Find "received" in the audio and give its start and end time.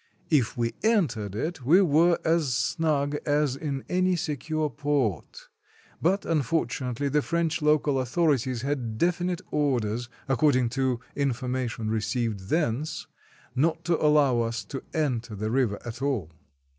11.91-12.49